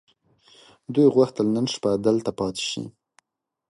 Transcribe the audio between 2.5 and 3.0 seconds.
شي.